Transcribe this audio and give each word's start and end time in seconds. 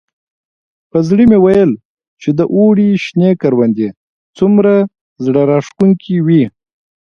په 0.91 0.97
زړه 1.07 1.23
مې 1.29 1.37
ویل 1.45 1.71
چې 2.21 2.29
د 2.37 2.39
اوړي 2.55 2.89
شنې 3.05 3.31
کروندې 3.41 3.89
څومره 4.37 4.73
زړه 5.25 5.41
راښکونکي 5.51 6.15
وي. 6.27 6.43